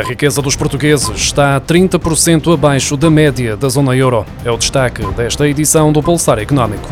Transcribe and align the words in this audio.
A 0.00 0.02
riqueza 0.02 0.40
dos 0.40 0.56
portugueses 0.56 1.10
está 1.10 1.60
30% 1.60 2.54
abaixo 2.54 2.96
da 2.96 3.10
média 3.10 3.54
da 3.54 3.68
zona 3.68 3.94
euro. 3.94 4.24
É 4.42 4.50
o 4.50 4.56
destaque 4.56 5.04
desta 5.08 5.46
edição 5.46 5.92
do 5.92 6.02
Pulsar 6.02 6.38
Económico. 6.38 6.88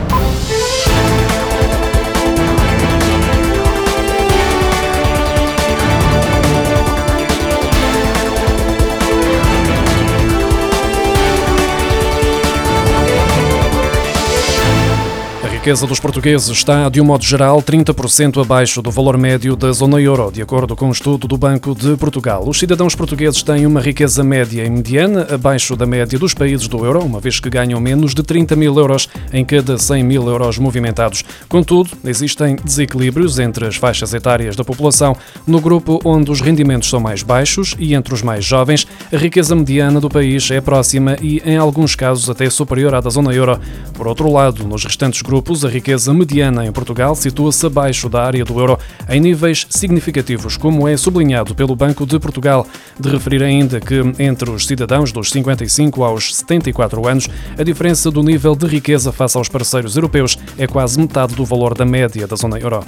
Riqueza 15.59 15.89
dos 15.89 15.99
portugueses 15.99 16.49
está, 16.51 16.89
de 16.89 17.01
um 17.01 17.05
modo 17.05 17.25
geral, 17.25 17.61
30% 17.61 18.41
abaixo 18.41 18.81
do 18.81 18.93
valor 18.93 19.19
médio 19.19 19.57
da 19.57 19.73
zona 19.73 20.01
euro, 20.01 20.31
de 20.31 20.41
acordo 20.41 20.77
com 20.77 20.87
um 20.87 20.93
estudo 20.93 21.27
do 21.27 21.37
Banco 21.37 21.75
de 21.75 21.97
Portugal. 21.97 22.49
Os 22.49 22.61
cidadãos 22.61 22.95
portugueses 22.95 23.43
têm 23.43 23.67
uma 23.67 23.81
riqueza 23.81 24.23
média 24.23 24.65
e 24.65 24.71
mediana 24.71 25.27
abaixo 25.29 25.75
da 25.75 25.85
média 25.85 26.17
dos 26.17 26.33
países 26.33 26.69
do 26.69 26.85
euro, 26.85 27.01
uma 27.01 27.19
vez 27.19 27.41
que 27.41 27.51
ganham 27.51 27.81
menos 27.81 28.15
de 28.15 28.23
30 28.23 28.55
mil 28.55 28.79
euros 28.79 29.09
em 29.33 29.45
cada 29.45 29.77
100 29.77 30.05
mil 30.05 30.29
euros 30.29 30.59
movimentados. 30.59 31.25
Contudo, 31.49 31.91
existem 32.05 32.55
desequilíbrios 32.55 33.41
entre 33.41 33.67
as 33.67 33.75
faixas 33.75 34.15
etárias 34.15 34.55
da 34.55 34.63
população. 34.63 35.17
No 35.45 35.61
grupo 35.61 36.01
onde 36.05 36.31
os 36.31 36.41
rendimentos 36.41 36.89
são 36.89 37.01
mais 37.01 37.25
baixos 37.25 37.75
e 37.81 37.97
entre 37.97 38.15
os 38.15 38.23
mais 38.23 38.45
jovens, 38.45 38.87
a 39.13 39.17
riqueza 39.17 39.57
mediana 39.57 40.01
do 40.01 40.09
país 40.09 40.49
é 40.53 40.61
próxima 40.61 41.17
e, 41.21 41.43
em 41.45 41.57
alguns 41.57 41.97
casos, 41.97 42.31
até 42.31 42.49
superior 42.49 42.95
à 42.95 43.01
da 43.01 43.11
zona 43.11 43.33
euro. 43.33 43.59
Por 43.93 44.07
outro 44.07 44.33
lado, 44.33 44.63
nos 44.63 44.85
restantes 44.85 45.21
grupos, 45.21 45.48
a 45.49 45.69
riqueza 45.69 46.13
mediana 46.13 46.67
em 46.67 46.71
Portugal 46.71 47.15
situa-se 47.15 47.65
abaixo 47.65 48.07
da 48.07 48.23
área 48.23 48.45
do 48.45 48.61
euro 48.61 48.79
em 49.09 49.19
níveis 49.19 49.67
significativos, 49.71 50.59
como 50.59 50.87
é 50.87 50.95
sublinhado 50.95 51.55
pelo 51.55 51.75
Banco 51.75 52.05
de 52.05 52.19
Portugal. 52.19 52.67
De 53.01 53.09
referir 53.09 53.43
ainda 53.43 53.81
que 53.81 53.95
entre 54.19 54.51
os 54.51 54.67
cidadãos 54.67 55.11
dos 55.11 55.31
55 55.31 56.05
aos 56.05 56.37
74 56.37 57.09
anos, 57.09 57.29
a 57.57 57.63
diferença 57.63 58.11
do 58.11 58.23
nível 58.23 58.55
de 58.55 58.67
riqueza 58.67 59.11
face 59.11 59.39
aos 59.39 59.49
parceiros 59.49 59.97
europeus 59.97 60.39
é 60.59 60.67
quase 60.67 61.01
metade 61.01 61.35
do 61.35 61.47
valor 61.47 61.75
da 61.75 61.85
média 61.85 62.27
da 62.27 62.37
zona 62.37 62.59
euro. 62.59 62.85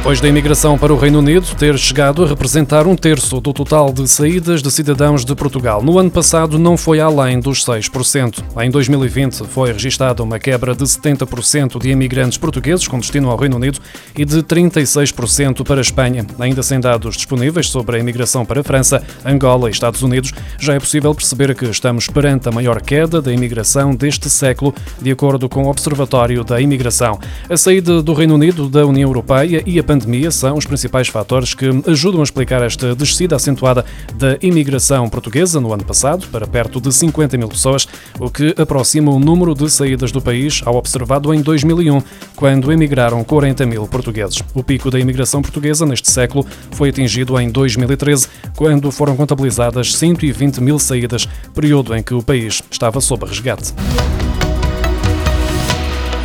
Depois 0.00 0.18
da 0.18 0.28
imigração 0.28 0.78
para 0.78 0.94
o 0.94 0.96
Reino 0.96 1.18
Unido 1.18 1.46
ter 1.56 1.78
chegado 1.78 2.24
a 2.24 2.26
representar 2.26 2.86
um 2.86 2.96
terço 2.96 3.38
do 3.38 3.52
total 3.52 3.92
de 3.92 4.08
saídas 4.08 4.62
de 4.62 4.70
cidadãos 4.70 5.26
de 5.26 5.34
Portugal, 5.34 5.82
no 5.82 5.98
ano 5.98 6.10
passado 6.10 6.58
não 6.58 6.74
foi 6.74 7.00
além 7.00 7.38
dos 7.38 7.62
6%. 7.66 8.42
Em 8.62 8.70
2020 8.70 9.44
foi 9.44 9.70
registada 9.70 10.22
uma 10.22 10.38
quebra 10.38 10.74
de 10.74 10.84
70% 10.84 11.78
de 11.78 11.90
imigrantes 11.90 12.38
portugueses 12.38 12.88
com 12.88 12.98
destino 12.98 13.30
ao 13.30 13.36
Reino 13.36 13.56
Unido 13.56 13.78
e 14.16 14.24
de 14.24 14.42
36% 14.42 15.62
para 15.64 15.76
a 15.76 15.82
Espanha. 15.82 16.26
Ainda 16.38 16.62
sem 16.62 16.80
dados 16.80 17.14
disponíveis 17.14 17.68
sobre 17.68 17.96
a 17.96 17.98
imigração 17.98 18.42
para 18.42 18.62
a 18.62 18.64
França, 18.64 19.04
Angola 19.22 19.68
e 19.68 19.72
Estados 19.72 20.02
Unidos, 20.02 20.32
já 20.58 20.72
é 20.72 20.80
possível 20.80 21.14
perceber 21.14 21.54
que 21.54 21.66
estamos 21.66 22.06
perante 22.08 22.48
a 22.48 22.52
maior 22.52 22.80
queda 22.80 23.20
da 23.20 23.30
imigração 23.30 23.94
deste 23.94 24.30
século, 24.30 24.74
de 24.98 25.10
acordo 25.10 25.46
com 25.46 25.64
o 25.64 25.70
Observatório 25.70 26.42
da 26.42 26.58
Imigração. 26.58 27.18
A 27.50 27.56
saída 27.58 28.02
do 28.02 28.14
Reino 28.14 28.34
Unido 28.34 28.66
da 28.66 28.86
União 28.86 29.10
Europeia 29.10 29.62
e 29.66 29.78
a 29.78 29.89
pandemia 29.90 30.30
são 30.30 30.56
os 30.56 30.64
principais 30.64 31.08
fatores 31.08 31.52
que 31.52 31.68
ajudam 31.84 32.20
a 32.20 32.22
explicar 32.22 32.62
esta 32.62 32.94
descida 32.94 33.34
acentuada 33.34 33.84
da 34.14 34.38
imigração 34.40 35.08
portuguesa 35.08 35.60
no 35.60 35.72
ano 35.72 35.84
passado, 35.84 36.28
para 36.28 36.46
perto 36.46 36.80
de 36.80 36.92
50 36.92 37.36
mil 37.36 37.48
pessoas, 37.48 37.88
o 38.20 38.30
que 38.30 38.54
aproxima 38.56 39.10
o 39.10 39.18
número 39.18 39.52
de 39.52 39.68
saídas 39.68 40.12
do 40.12 40.22
país 40.22 40.62
ao 40.64 40.76
observado 40.76 41.34
em 41.34 41.42
2001, 41.42 42.00
quando 42.36 42.70
emigraram 42.70 43.24
40 43.24 43.66
mil 43.66 43.84
portugueses. 43.88 44.38
O 44.54 44.62
pico 44.62 44.92
da 44.92 45.00
imigração 45.00 45.42
portuguesa 45.42 45.84
neste 45.84 46.08
século 46.08 46.46
foi 46.70 46.90
atingido 46.90 47.36
em 47.40 47.50
2013, 47.50 48.28
quando 48.54 48.92
foram 48.92 49.16
contabilizadas 49.16 49.92
120 49.96 50.60
mil 50.60 50.78
saídas, 50.78 51.26
período 51.52 51.96
em 51.96 52.02
que 52.04 52.14
o 52.14 52.22
país 52.22 52.62
estava 52.70 53.00
sob 53.00 53.26
resgate. 53.26 53.74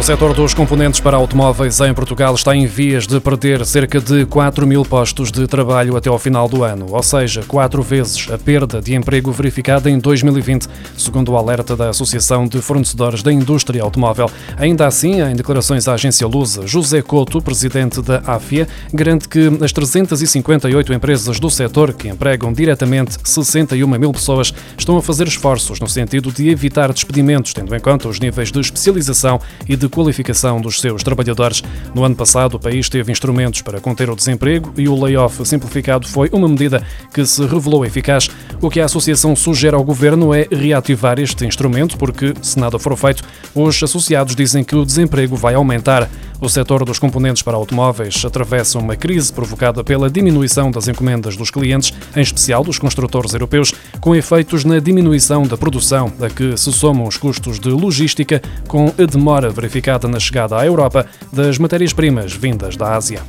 Setor 0.05 0.35
dos 0.35 0.53
componentes 0.53 0.99
para 0.99 1.17
automóveis 1.17 1.79
em 1.79 1.91
Portugal 1.91 2.35
está 2.35 2.55
em 2.55 2.67
vias 2.67 3.07
de 3.07 3.19
perder 3.19 3.65
cerca 3.65 3.99
de 3.99 4.23
4 4.27 4.67
mil 4.67 4.85
postos 4.85 5.31
de 5.31 5.47
trabalho 5.47 5.97
até 5.97 6.09
ao 6.09 6.19
final 6.19 6.47
do 6.47 6.63
ano, 6.63 6.85
ou 6.91 7.01
seja, 7.01 7.41
quatro 7.41 7.81
vezes 7.81 8.29
a 8.31 8.37
perda 8.37 8.79
de 8.79 8.93
emprego 8.93 9.31
verificada 9.31 9.89
em 9.89 9.97
2020, 9.97 10.67
segundo 10.95 11.31
o 11.31 11.37
alerta 11.37 11.75
da 11.75 11.89
Associação 11.89 12.47
de 12.47 12.61
Fornecedores 12.61 13.23
da 13.23 13.33
Indústria 13.33 13.81
Automóvel. 13.81 14.29
Ainda 14.57 14.85
assim, 14.85 15.23
em 15.23 15.35
declarações 15.35 15.87
à 15.87 15.95
agência 15.95 16.27
Lusa, 16.27 16.67
José 16.67 17.01
Couto, 17.01 17.41
presidente 17.41 17.99
da 17.99 18.21
AFIA, 18.27 18.67
garante 18.93 19.27
que 19.27 19.57
as 19.59 19.71
358 19.71 20.93
empresas 20.93 21.39
do 21.39 21.49
setor, 21.49 21.93
que 21.93 22.09
empregam 22.09 22.53
diretamente 22.53 23.17
61 23.23 23.87
mil 23.87 24.11
pessoas, 24.11 24.53
estão 24.77 24.97
a 24.97 25.01
fazer 25.01 25.27
esforços 25.27 25.79
no 25.79 25.89
sentido 25.89 26.31
de 26.31 26.47
evitar 26.47 26.93
despedimentos, 26.93 27.55
tendo 27.55 27.75
em 27.75 27.79
conta 27.79 28.07
os 28.07 28.19
níveis 28.19 28.51
de 28.51 28.59
especialização 28.59 29.41
e 29.67 29.75
de 29.75 29.94
qualificação 29.95 30.59
dos 30.59 30.81
seus 30.81 31.01
trabalhadores. 31.01 31.63
No 31.93 32.03
ano 32.03 32.15
passado, 32.15 32.55
o 32.55 32.59
país 32.59 32.89
teve 32.89 33.13
instrumentos 33.13 33.61
para 33.61 33.79
conter 33.79 34.09
o 34.09 34.15
desemprego 34.15 34.73
e 34.77 34.89
o 34.89 35.01
layoff 35.01 35.45
simplificado 35.45 36.05
foi 36.05 36.29
uma 36.33 36.49
medida 36.49 36.83
que 37.13 37.25
se 37.25 37.45
revelou 37.45 37.85
eficaz. 37.85 38.29
O 38.61 38.69
que 38.69 38.81
a 38.81 38.85
Associação 38.85 39.33
sugere 39.35 39.75
ao 39.75 39.83
governo 39.83 40.33
é 40.33 40.47
reativar 40.51 41.17
este 41.17 41.45
instrumento, 41.45 41.97
porque, 41.97 42.33
se 42.41 42.59
nada 42.59 42.77
for 42.77 42.95
feito, 42.97 43.23
os 43.55 43.81
associados 43.81 44.35
dizem 44.35 44.65
que 44.65 44.75
o 44.75 44.85
desemprego 44.85 45.37
vai 45.37 45.55
aumentar. 45.55 46.09
O 46.41 46.49
setor 46.49 46.83
dos 46.83 46.99
componentes 46.99 47.41
para 47.41 47.55
automóveis 47.55 48.23
atravessa 48.25 48.77
uma 48.77 48.95
crise 48.95 49.31
provocada 49.31 49.83
pela 49.83 50.09
diminuição 50.09 50.69
das 50.69 50.87
encomendas 50.87 51.37
dos 51.37 51.49
clientes, 51.49 51.93
em 52.15 52.21
especial 52.21 52.63
dos 52.63 52.77
construtores 52.77 53.33
europeus, 53.33 53.73
com 54.01 54.15
efeitos 54.15 54.65
na 54.65 54.79
diminuição 54.79 55.43
da 55.43 55.57
produção, 55.57 56.11
a 56.21 56.29
que 56.29 56.57
se 56.57 56.71
somam 56.73 57.07
os 57.07 57.17
custos 57.17 57.59
de 57.59 57.69
logística, 57.69 58.41
com 58.67 58.93
a 58.97 59.05
demora 59.05 59.49
verificada 59.49 60.07
na 60.07 60.19
chegada 60.19 60.57
à 60.57 60.65
Europa 60.65 61.05
das 61.31 61.57
matérias-primas 61.57 62.33
vindas 62.33 62.75
da 62.75 62.95
Ásia. 62.95 63.21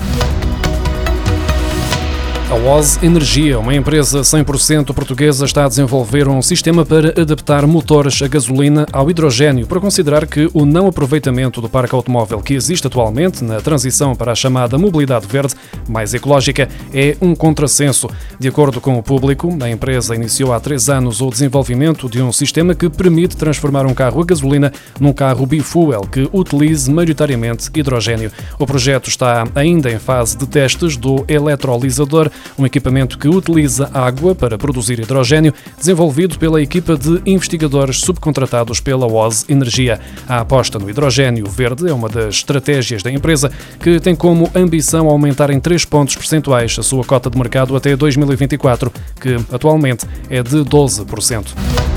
A 2.48 2.54
Oz 2.54 3.02
Energia, 3.02 3.58
uma 3.58 3.74
empresa 3.74 4.20
100% 4.20 4.94
portuguesa, 4.94 5.44
está 5.44 5.64
a 5.64 5.68
desenvolver 5.68 6.28
um 6.28 6.40
sistema 6.40 6.86
para 6.86 7.08
adaptar 7.20 7.66
motores 7.66 8.22
a 8.22 8.28
gasolina 8.28 8.86
ao 8.92 9.10
hidrogênio, 9.10 9.66
para 9.66 9.80
considerar 9.80 10.28
que 10.28 10.48
o 10.54 10.64
não 10.64 10.86
aproveitamento 10.86 11.60
do 11.60 11.68
parque 11.68 11.92
automóvel 11.92 12.40
que 12.40 12.54
existe 12.54 12.86
atualmente 12.86 13.42
na 13.42 13.60
transição 13.60 14.14
para 14.14 14.30
a 14.30 14.34
chamada 14.36 14.78
mobilidade 14.78 15.26
verde 15.26 15.56
mais 15.88 16.14
ecológica 16.14 16.68
é 16.94 17.16
um 17.20 17.34
contrassenso. 17.34 18.08
De 18.38 18.46
acordo 18.46 18.80
com 18.80 18.96
o 18.96 19.02
público, 19.02 19.52
a 19.60 19.68
empresa 19.68 20.14
iniciou 20.14 20.52
há 20.52 20.60
três 20.60 20.88
anos 20.88 21.20
o 21.20 21.28
desenvolvimento 21.28 22.08
de 22.08 22.22
um 22.22 22.30
sistema 22.30 22.76
que 22.76 22.88
permite 22.88 23.36
transformar 23.36 23.86
um 23.86 23.94
carro 23.94 24.22
a 24.22 24.24
gasolina 24.24 24.72
num 25.00 25.12
carro 25.12 25.44
bifuel 25.46 26.02
que 26.02 26.30
utilize 26.32 26.88
maioritariamente 26.88 27.68
hidrogênio. 27.74 28.30
O 28.56 28.64
projeto 28.64 29.08
está 29.08 29.44
ainda 29.52 29.90
em 29.90 29.98
fase 29.98 30.38
de 30.38 30.46
testes 30.46 30.96
do 30.96 31.24
eletrolisador 31.26 32.30
um 32.58 32.66
equipamento 32.66 33.18
que 33.18 33.28
utiliza 33.28 33.90
água 33.92 34.34
para 34.34 34.58
produzir 34.58 34.98
hidrogênio, 34.98 35.52
desenvolvido 35.78 36.38
pela 36.38 36.60
equipa 36.60 36.96
de 36.96 37.20
investigadores 37.26 38.00
subcontratados 38.00 38.80
pela 38.80 39.06
Oz 39.06 39.44
Energia. 39.48 40.00
A 40.28 40.40
aposta 40.40 40.78
no 40.78 40.88
hidrogênio 40.88 41.46
verde 41.46 41.88
é 41.88 41.92
uma 41.92 42.08
das 42.08 42.36
estratégias 42.36 43.02
da 43.02 43.10
empresa, 43.10 43.50
que 43.80 44.00
tem 44.00 44.14
como 44.14 44.50
ambição 44.54 45.08
aumentar 45.08 45.50
em 45.50 45.60
3 45.60 45.84
pontos 45.84 46.16
percentuais 46.16 46.76
a 46.78 46.82
sua 46.82 47.04
cota 47.04 47.30
de 47.30 47.38
mercado 47.38 47.76
até 47.76 47.96
2024, 47.96 48.92
que 49.20 49.36
atualmente 49.52 50.06
é 50.28 50.42
de 50.42 50.58
12%. 50.58 51.95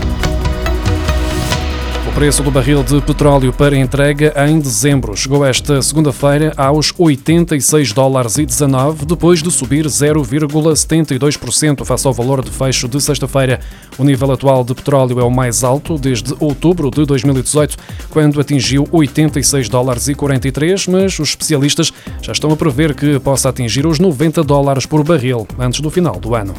O 2.07 2.11
preço 2.13 2.41
do 2.41 2.49
barril 2.49 2.81
de 2.81 3.01
petróleo 3.01 3.51
para 3.51 3.77
entrega 3.77 4.33
em 4.47 4.59
dezembro 4.59 5.15
chegou 5.15 5.45
esta 5.45 5.81
segunda-feira 5.81 6.53
aos 6.55 6.93
86 6.97 7.91
dólares 7.91 8.37
e 8.37 8.45
19, 8.45 9.05
depois 9.05 9.43
de 9.43 9.51
subir 9.51 9.85
0,72% 9.85 11.85
face 11.85 12.07
ao 12.07 12.13
valor 12.13 12.43
de 12.43 12.49
fecho 12.49 12.87
de 12.87 13.01
sexta-feira. 13.01 13.59
O 13.97 14.03
nível 14.03 14.31
atual 14.31 14.63
de 14.63 14.73
petróleo 14.73 15.19
é 15.19 15.23
o 15.23 15.29
mais 15.29 15.63
alto 15.63 15.97
desde 15.97 16.33
outubro 16.39 16.89
de 16.89 17.05
2018, 17.05 17.77
quando 18.09 18.39
atingiu 18.39 18.87
86 18.91 19.69
dólares 19.69 20.07
e 20.07 20.15
43, 20.15 20.87
mas 20.87 21.19
os 21.19 21.29
especialistas 21.29 21.93
já 22.21 22.31
estão 22.31 22.51
a 22.51 22.55
prever 22.55 22.95
que 22.95 23.19
possa 23.19 23.49
atingir 23.49 23.85
os 23.85 23.99
90 23.99 24.43
dólares 24.43 24.85
por 24.85 25.03
barril 25.03 25.47
antes 25.59 25.81
do 25.81 25.91
final 25.91 26.19
do 26.19 26.33
ano 26.33 26.55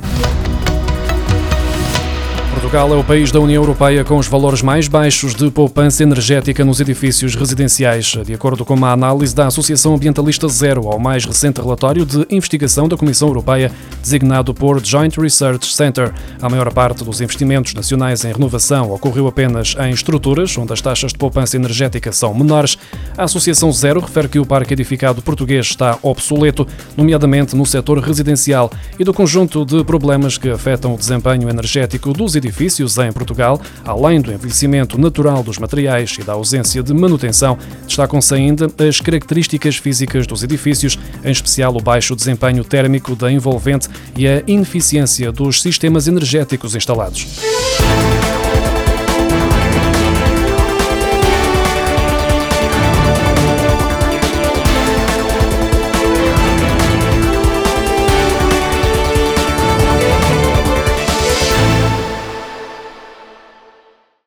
Portugal 2.71 2.97
é 2.97 3.01
o 3.01 3.03
país 3.03 3.33
da 3.33 3.41
União 3.41 3.61
Europeia 3.61 4.05
com 4.05 4.17
os 4.17 4.29
valores 4.29 4.63
mais 4.63 4.87
baixos 4.87 5.35
de 5.35 5.51
poupança 5.51 6.05
energética 6.05 6.65
nos 6.65 6.79
edifícios 6.79 7.35
residenciais, 7.35 8.17
de 8.25 8.33
acordo 8.33 8.65
com 8.65 8.75
uma 8.75 8.93
análise 8.93 9.35
da 9.35 9.49
Associação 9.49 9.93
Ambientalista 9.93 10.47
Zero 10.47 10.87
ao 10.87 10.97
mais 10.97 11.25
recente 11.25 11.61
relatório 11.61 12.07
de 12.07 12.25
investigação 12.31 12.87
da 12.87 12.97
Comissão 12.97 13.27
Europeia, 13.27 13.73
designado 14.01 14.55
por 14.55 14.85
Joint 14.85 15.19
Research 15.19 15.75
Center. 15.75 16.13
A 16.41 16.49
maior 16.49 16.73
parte 16.73 17.05
dos 17.05 17.21
investimentos 17.21 17.75
nacionais 17.75 18.25
em 18.25 18.33
renovação 18.33 18.93
ocorreu 18.93 19.27
apenas 19.27 19.77
em 19.79 19.91
estruturas 19.91 20.57
onde 20.57 20.73
as 20.73 20.81
taxas 20.81 21.13
de 21.13 21.19
poupança 21.19 21.57
energética 21.57 22.13
são 22.13 22.35
menores. 22.35 22.79
A 23.17 23.25
Associação 23.25 23.71
Zero 23.73 24.01
refere 24.01 24.29
que 24.29 24.39
o 24.39 24.47
parque 24.47 24.73
edificado 24.73 25.23
português 25.23 25.67
está 25.67 25.99
obsoleto, 26.03 26.67
nomeadamente 26.97 27.55
no 27.55 27.67
setor 27.67 27.99
residencial, 27.99 28.71
e 28.99 29.05
do 29.05 29.13
conjunto 29.13 29.65
de 29.65 29.85
problemas 29.85 30.39
que 30.39 30.49
afetam 30.49 30.95
o 30.95 30.99
desempenho 30.99 31.49
energético 31.49 32.13
dos 32.13 32.35
edifícios 32.35 32.97
em 32.99 33.13
Portugal, 33.13 33.61
além 33.85 34.21
do 34.21 34.33
envelhecimento 34.33 34.99
natural 34.99 35.43
dos 35.43 35.59
materiais 35.59 36.17
e 36.19 36.23
da 36.23 36.33
ausência 36.33 36.83
de 36.83 36.95
manutenção, 36.95 37.59
destacam-se 37.87 38.35
ainda 38.35 38.71
as 38.89 39.01
características 39.01 39.77
físicas 39.77 40.27
dos 40.27 40.43
edifícios, 40.43 40.99
em 41.25 41.31
especial 41.31 41.77
o 41.77 41.83
baixo 41.83 42.17
desempenho 42.17 42.65
térmico 42.65 43.15
da 43.15 43.31
envolvente 43.31 43.90
e 44.17 44.27
a 44.27 44.43
ineficiência 44.47 45.31
dos 45.33 45.63
sistemas 45.63 46.07
energéticos 46.09 46.75
instalados. 46.75 47.27